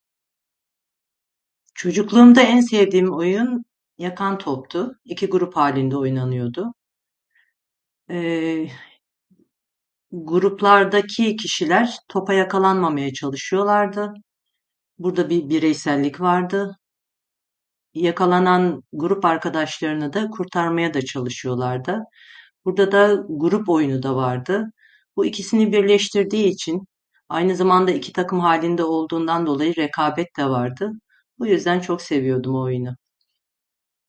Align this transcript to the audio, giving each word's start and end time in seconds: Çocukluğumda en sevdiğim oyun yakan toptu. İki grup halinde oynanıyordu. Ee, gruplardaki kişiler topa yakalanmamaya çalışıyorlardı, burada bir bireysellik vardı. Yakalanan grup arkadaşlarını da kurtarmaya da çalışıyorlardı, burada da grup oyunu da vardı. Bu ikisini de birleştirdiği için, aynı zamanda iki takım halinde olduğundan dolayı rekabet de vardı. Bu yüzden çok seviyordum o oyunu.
Çocukluğumda 1.73 2.41
en 2.41 2.59
sevdiğim 2.59 3.13
oyun 3.15 3.63
yakan 3.97 4.37
toptu. 4.37 4.91
İki 5.05 5.27
grup 5.27 5.55
halinde 5.55 5.97
oynanıyordu. 5.97 6.73
Ee, 8.09 8.67
gruplardaki 10.11 11.35
kişiler 11.35 11.97
topa 12.07 12.33
yakalanmamaya 12.33 13.13
çalışıyorlardı, 13.13 14.13
burada 14.97 15.29
bir 15.29 15.49
bireysellik 15.49 16.21
vardı. 16.21 16.71
Yakalanan 17.93 18.81
grup 18.93 19.25
arkadaşlarını 19.25 20.13
da 20.13 20.27
kurtarmaya 20.29 20.93
da 20.93 21.01
çalışıyorlardı, 21.01 21.99
burada 22.65 22.91
da 22.91 23.23
grup 23.29 23.69
oyunu 23.69 24.03
da 24.03 24.15
vardı. 24.15 24.65
Bu 25.15 25.25
ikisini 25.25 25.67
de 25.67 25.71
birleştirdiği 25.83 26.47
için, 26.47 26.85
aynı 27.29 27.55
zamanda 27.55 27.91
iki 27.91 28.13
takım 28.13 28.39
halinde 28.39 28.83
olduğundan 28.83 29.45
dolayı 29.45 29.75
rekabet 29.75 30.27
de 30.37 30.45
vardı. 30.45 30.91
Bu 31.39 31.47
yüzden 31.47 31.79
çok 31.79 32.01
seviyordum 32.01 32.55
o 32.55 32.61
oyunu. 32.63 32.95